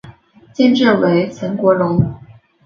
[0.51, 2.11] 监制为岑国荣。